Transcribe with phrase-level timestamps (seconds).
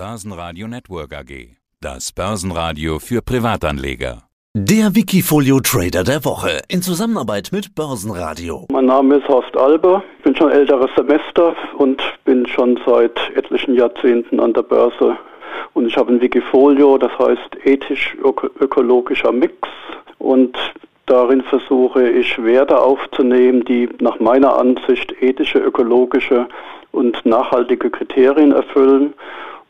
[0.00, 1.58] Börsenradio Network AG.
[1.82, 4.22] Das Börsenradio für Privatanleger.
[4.54, 8.66] Der Wikifolio Trader der Woche in Zusammenarbeit mit Börsenradio.
[8.72, 13.74] Mein Name ist Horst Alber, ich bin schon älteres Semester und bin schon seit etlichen
[13.74, 15.18] Jahrzehnten an der Börse.
[15.74, 19.68] Und ich habe ein Wikifolio, das heißt ethisch-ökologischer Mix.
[20.16, 20.56] Und
[21.04, 26.48] darin versuche ich Werte aufzunehmen, die nach meiner Ansicht ethische, ökologische
[26.90, 29.12] und nachhaltige Kriterien erfüllen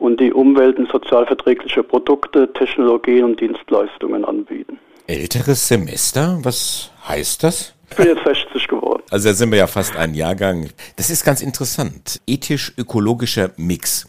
[0.01, 4.79] und die umwelt- und sozialverträgliche Produkte, Technologien und Dienstleistungen anbieten.
[5.07, 6.39] Älteres Semester?
[6.43, 7.75] Was heißt das?
[7.91, 9.03] Ich bin jetzt 60 geworden.
[9.11, 10.71] Also da sind wir ja fast ein Jahrgang.
[10.97, 12.21] Das ist ganz interessant.
[12.27, 14.07] Ethisch-ökologischer Mix.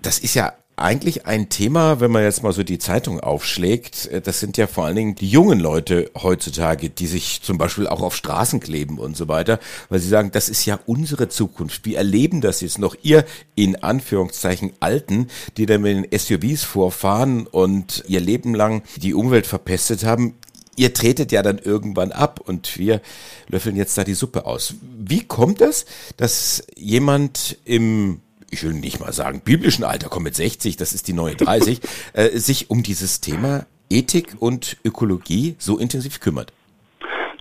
[0.00, 4.20] Das ist ja eigentlich ein Thema, wenn man jetzt mal so die Zeitung aufschlägt, äh,
[4.20, 8.02] das sind ja vor allen Dingen die jungen Leute heutzutage, die sich zum Beispiel auch
[8.02, 11.84] auf Straßen kleben und so weiter, weil sie sagen, das ist ja unsere Zukunft.
[11.84, 12.96] Wir erleben das jetzt noch.
[13.02, 19.14] Ihr in Anführungszeichen Alten, die dann mit den SUVs vorfahren und ihr Leben lang die
[19.14, 20.34] Umwelt verpestet haben,
[20.76, 23.02] ihr tretet ja dann irgendwann ab und wir
[23.48, 24.74] löffeln jetzt da die Suppe aus.
[24.98, 25.84] Wie kommt es,
[26.16, 28.20] dass jemand im
[28.50, 31.80] ich will nicht mal sagen, biblischen Alter, komm mit 60, das ist die neue 30,
[32.12, 36.52] äh, sich um dieses Thema Ethik und Ökologie so intensiv kümmert?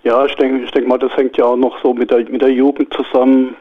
[0.04, 2.42] Ja, ich denke, ich denke mal, das hängt ja auch noch so mit der, mit
[2.42, 3.56] der Jugend zusammen,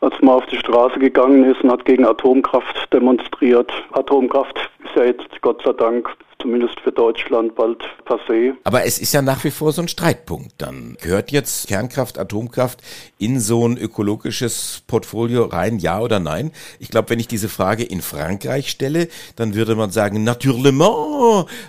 [0.00, 3.70] als man auf die Straße gegangen ist und hat gegen Atomkraft demonstriert.
[3.92, 6.08] Atomkraft ist ja jetzt Gott sei Dank
[6.40, 8.54] zumindest für Deutschland bald passé.
[8.64, 10.96] Aber es ist ja nach wie vor so ein Streitpunkt dann.
[11.00, 12.80] Gehört jetzt Kernkraft, Atomkraft
[13.18, 16.52] in so ein ökologisches Portfolio rein, ja oder nein?
[16.78, 20.48] Ich glaube, wenn ich diese Frage in Frankreich stelle, dann würde man sagen, natürlich,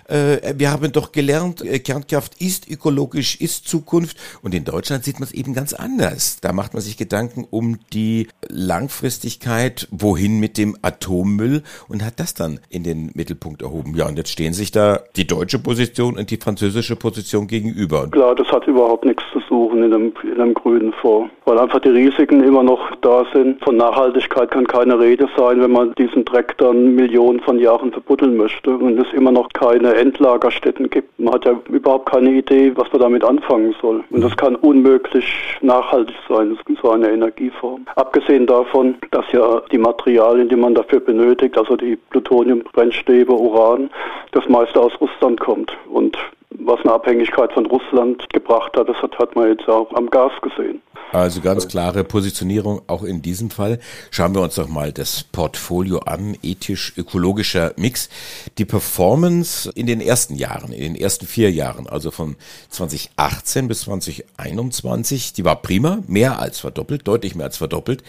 [0.08, 4.18] äh, wir haben doch gelernt, äh, Kernkraft ist ökologisch, ist Zukunft.
[4.42, 6.40] Und in Deutschland sieht man es eben ganz anders.
[6.42, 12.34] Da macht man sich Gedanken um die Langfristigkeit, wohin mit dem Atommüll und hat das
[12.36, 13.96] dann in den Mittelpunkt erhoben.
[13.96, 18.08] Ja, und jetzt stehen sich da die deutsche Position und die französische Position gegenüber.
[18.12, 21.80] Klar, das hat überhaupt nichts zu suchen in einem, in einem grünen Fonds, weil einfach
[21.80, 23.64] die Risiken immer noch da sind.
[23.64, 28.38] Von Nachhaltigkeit kann keine Rede sein, wenn man diesen Dreck dann Millionen von Jahren verbuddeln
[28.38, 31.18] möchte und es immer noch keine Endlagerstätten gibt.
[31.20, 34.04] Man hat ja überhaupt keine Idee, was man damit anfangen soll.
[34.10, 35.26] Und das kann unmöglich
[35.62, 37.86] nachhaltig sein, so eine Energieform.
[37.96, 43.90] Abgesehen davon, dass ja die Materialien, die man dafür benötigt, also die Plutoniumbrennstäbe, Uran,
[44.32, 45.72] das meiste aus Russland kommt.
[45.90, 46.18] Und
[46.52, 50.82] was eine Abhängigkeit von Russland gebracht hat, das hat, man jetzt auch am Gas gesehen.
[51.12, 53.80] Also ganz klare Positionierung auch in diesem Fall.
[54.12, 58.10] Schauen wir uns doch mal das Portfolio an, ethisch-ökologischer Mix.
[58.58, 62.36] Die Performance in den ersten Jahren, in den ersten vier Jahren, also von
[62.70, 68.04] 2018 bis 2021, die war prima, mehr als verdoppelt, deutlich mehr als verdoppelt,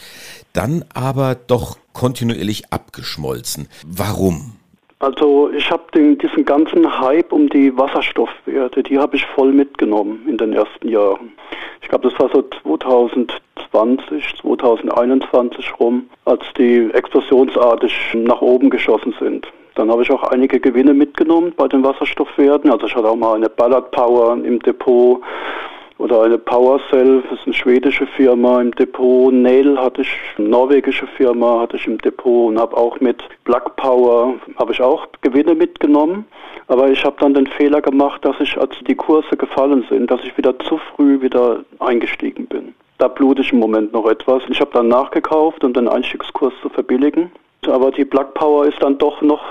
[0.52, 3.68] dann aber doch kontinuierlich abgeschmolzen.
[3.86, 4.59] Warum?
[5.00, 10.36] Also ich habe diesen ganzen Hype um die Wasserstoffwerte, die habe ich voll mitgenommen in
[10.36, 11.32] den ersten Jahren.
[11.80, 12.42] Ich glaube, das war so
[12.76, 19.50] 2020, 2021 rum, als die explosionsartig nach oben geschossen sind.
[19.74, 22.70] Dann habe ich auch einige Gewinne mitgenommen bei den Wasserstoffwerten.
[22.70, 25.22] Also ich hatte auch mal eine Ballard Power im Depot
[26.00, 29.32] oder eine PowerCell, das ist eine schwedische Firma im Depot.
[29.32, 33.76] Nail hatte ich, eine norwegische Firma hatte ich im Depot und habe auch mit Black
[33.76, 36.24] Power, habe ich auch Gewinne mitgenommen.
[36.68, 40.24] Aber ich habe dann den Fehler gemacht, dass ich, als die Kurse gefallen sind, dass
[40.24, 42.74] ich wieder zu früh wieder eingestiegen bin.
[42.96, 44.42] Da blute ich im Moment noch etwas.
[44.48, 47.30] Ich habe dann nachgekauft, um den Einstiegskurs zu verbilligen.
[47.66, 49.44] Aber die Black Power ist dann doch noch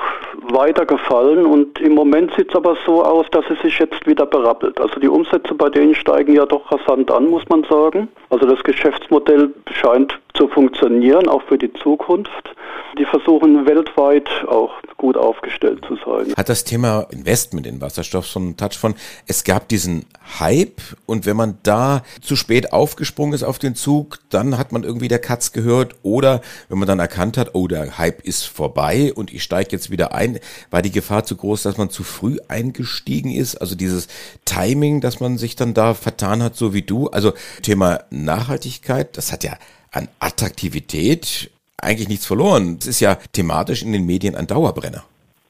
[0.52, 4.26] weiter gefallen und im Moment sieht es aber so aus, dass es sich jetzt wieder
[4.26, 4.80] berappelt.
[4.80, 8.08] Also die Umsätze bei denen steigen ja doch rasant an, muss man sagen.
[8.30, 12.56] Also das Geschäftsmodell scheint zu funktionieren, auch für die Zukunft.
[12.98, 16.34] Die versuchen weltweit auch gut aufgestellt zu sein.
[16.36, 18.96] Hat das Thema Investment in Wasserstoff so einen Touch von,
[19.28, 20.06] es gab diesen
[20.40, 24.84] Hype und wenn man da zu spät aufgesprungen ist auf den Zug, dann hat man
[24.84, 29.14] irgendwie der Katz gehört oder wenn man dann erkannt hat, oh, der Hype ist vorbei
[29.14, 30.40] und ich steige jetzt wieder ein,
[30.70, 33.56] war die Gefahr zu groß, dass man zu früh eingestiegen ist?
[33.56, 34.08] Also dieses
[34.46, 37.08] Timing, dass man sich dann da vertan hat, so wie du.
[37.08, 39.54] Also Thema Nachhaltigkeit, das hat ja
[39.92, 42.78] an Attraktivität eigentlich nichts verloren.
[42.80, 45.04] Es ist ja thematisch in den Medien ein Dauerbrenner.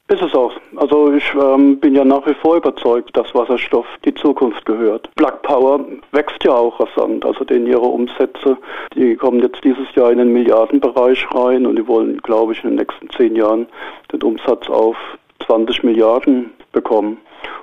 [0.09, 0.51] Ist es auch.
[0.75, 5.07] Also ich ähm, bin ja nach wie vor überzeugt, dass Wasserstoff die Zukunft gehört.
[5.15, 7.23] Black Power wächst ja auch rasant.
[7.23, 8.57] Also denn ihre Umsätze,
[8.95, 12.71] die kommen jetzt dieses Jahr in den Milliardenbereich rein und die wollen, glaube ich, in
[12.71, 13.67] den nächsten zehn Jahren
[14.11, 14.97] den Umsatz auf
[15.45, 17.17] 20 Milliarden bekommen.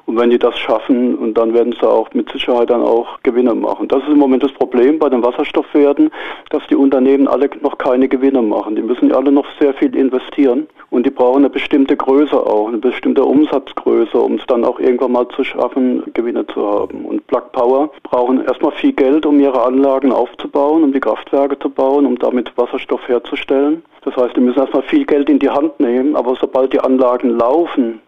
[0.07, 3.55] Und wenn die das schaffen, und dann werden sie auch mit Sicherheit dann auch Gewinne
[3.55, 3.89] machen.
[3.89, 6.11] Das ist im Moment das Problem bei den Wasserstoffwerten,
[6.51, 8.77] dass die Unternehmen alle noch keine Gewinne machen.
[8.77, 12.69] Die müssen ja alle noch sehr viel investieren und die brauchen eine bestimmte Größe auch,
[12.69, 17.05] eine bestimmte Umsatzgröße, um es dann auch irgendwann mal zu schaffen, Gewinne zu haben.
[17.05, 21.69] Und Plug Power brauchen erstmal viel Geld, um ihre Anlagen aufzubauen, um die Kraftwerke zu
[21.69, 23.83] bauen, um damit Wasserstoff herzustellen.
[24.03, 27.31] Das heißt, die müssen erstmal viel Geld in die Hand nehmen, aber sobald die Anlagen
[27.31, 28.01] laufen,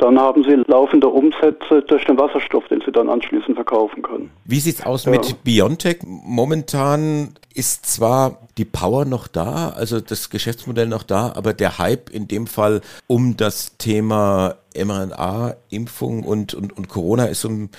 [0.00, 4.30] dann haben sie laufende Umsätze durch den Wasserstoff, den sie dann anschließend verkaufen können.
[4.44, 5.10] Wie sieht's aus ja.
[5.10, 5.98] mit Biontech?
[6.04, 12.10] Momentan ist zwar die Power noch da, also das Geschäftsmodell noch da, aber der Hype
[12.10, 17.70] in dem Fall um das Thema mRNA-Impfung und, und, und Corona ist so ein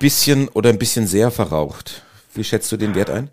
[0.00, 2.02] bisschen oder ein bisschen sehr verraucht.
[2.34, 3.30] Wie schätzt du den Wert ein?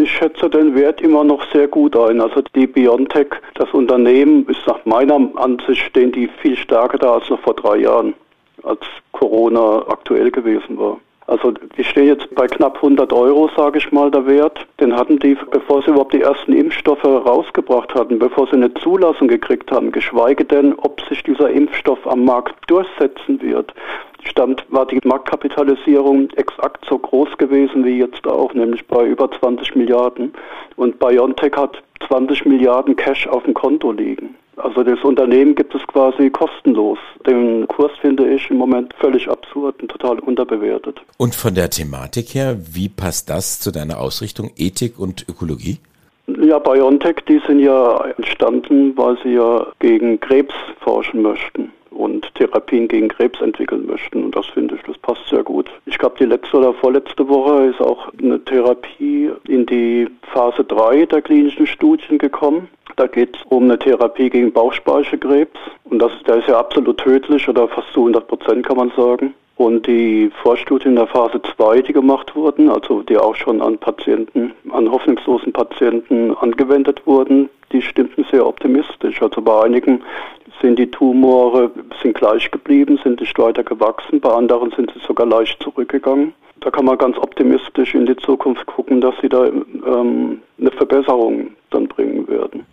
[0.00, 2.20] Ich schätze den Wert immer noch sehr gut ein.
[2.20, 7.28] Also die Biontech, das Unternehmen, ist nach meiner Ansicht stehen die viel stärker da als
[7.28, 8.14] noch vor drei Jahren,
[8.62, 8.78] als
[9.10, 10.98] Corona aktuell gewesen war.
[11.26, 14.64] Also die stehen jetzt bei knapp 100 Euro, sage ich mal, der Wert.
[14.80, 19.26] Den hatten die, bevor sie überhaupt die ersten Impfstoffe rausgebracht hatten, bevor sie eine Zulassung
[19.26, 23.74] gekriegt haben, geschweige denn, ob sich dieser Impfstoff am Markt durchsetzen wird
[24.24, 29.76] stand, war die Marktkapitalisierung exakt so groß gewesen wie jetzt auch, nämlich bei über 20
[29.76, 30.32] Milliarden.
[30.76, 34.34] Und BioNTech hat 20 Milliarden Cash auf dem Konto liegen.
[34.56, 36.98] Also das Unternehmen gibt es quasi kostenlos.
[37.26, 41.00] Den Kurs finde ich im Moment völlig absurd und total unterbewertet.
[41.16, 45.78] Und von der Thematik her, wie passt das zu deiner Ausrichtung Ethik und Ökologie?
[46.26, 52.86] Ja, BioNTech, die sind ja entstanden, weil sie ja gegen Krebs forschen möchten und Therapien
[52.86, 54.24] gegen Krebs entwickeln möchten.
[54.24, 55.68] Und das finde ich, das passt sehr gut.
[55.86, 61.06] Ich glaube, die letzte oder vorletzte Woche ist auch eine Therapie in die Phase 3
[61.06, 62.68] der klinischen Studien gekommen.
[62.96, 65.58] Da geht es um eine Therapie gegen Bauchspeicheldrüsenkrebs.
[65.84, 69.34] Und das, der ist ja absolut tödlich oder fast zu 100 Prozent kann man sagen.
[69.58, 74.52] Und die Vorstudien der Phase 2, die gemacht wurden, also die auch schon an Patienten,
[74.70, 79.20] an hoffnungslosen Patienten angewendet wurden, die stimmten sehr optimistisch.
[79.20, 80.00] Also bei einigen
[80.62, 85.26] sind die Tumore sind gleich geblieben, sind nicht weiter gewachsen, bei anderen sind sie sogar
[85.26, 86.34] leicht zurückgegangen.
[86.60, 91.50] Da kann man ganz optimistisch in die Zukunft gucken, dass sie da ähm, eine Verbesserung
[91.70, 92.64] dann bringen werden.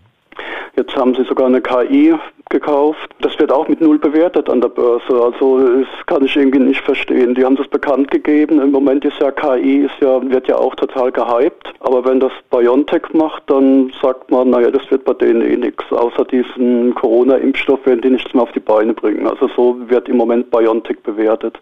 [0.75, 2.13] Jetzt haben sie sogar eine KI
[2.49, 3.09] gekauft.
[3.21, 5.03] Das wird auch mit null bewertet an der Börse.
[5.11, 7.35] Also das kann ich irgendwie nicht verstehen.
[7.35, 8.61] Die haben das bekannt gegeben.
[8.61, 11.73] Im Moment ist ja KI ist ja, wird ja auch total gehypt.
[11.79, 15.83] Aber wenn das BioNTech macht, dann sagt man, naja, das wird bei denen eh nichts.
[15.91, 19.27] Außer diesen Corona-Impfstoff werden die nichts mehr auf die Beine bringen.
[19.27, 21.59] Also so wird im Moment BioNTech bewertet.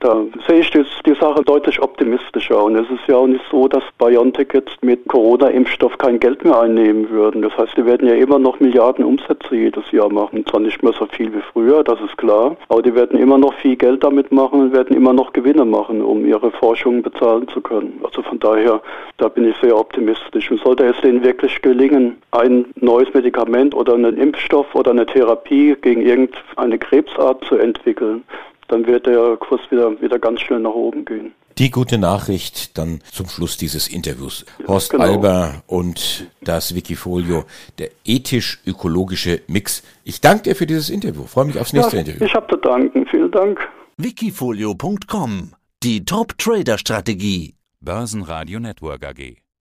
[0.00, 2.62] Da sehe ich das, die Sache deutlich optimistischer.
[2.62, 6.60] Und es ist ja auch nicht so, dass BioNTech jetzt mit Corona-Impfstoff kein Geld mehr
[6.60, 7.42] einnehmen würden.
[7.42, 10.44] Das heißt, die werden ja immer noch Milliarden Umsätze jedes Jahr machen.
[10.46, 13.54] Zwar nicht mehr so viel wie früher, das ist klar, aber die werden immer noch
[13.54, 17.60] viel Geld damit machen und werden immer noch Gewinne machen, um ihre Forschung bezahlen zu
[17.60, 18.00] können.
[18.02, 18.80] Also von daher,
[19.18, 20.50] da bin ich sehr optimistisch.
[20.50, 25.76] Und sollte es denen wirklich gelingen, ein neues Medikament oder einen Impfstoff oder eine Therapie
[25.80, 28.24] gegen irgendeine Krebsart zu entwickeln,
[28.68, 31.32] dann wird der Kurs wieder, wieder ganz schnell nach oben gehen.
[31.58, 34.44] Die gute Nachricht dann zum Schluss dieses Interviews.
[34.68, 35.04] Horst genau.
[35.04, 37.44] Alber und das Wikifolio,
[37.78, 39.82] der ethisch-ökologische Mix.
[40.04, 41.24] Ich danke dir für dieses Interview.
[41.24, 42.26] Freue mich aufs nächste ja, Interview.
[42.26, 43.06] Ich habe zu danken.
[43.10, 43.58] Vielen Dank.
[43.96, 47.54] Wikifolio.com Die Top-Trader-Strategie.
[47.80, 49.45] Börsenradio Network AG.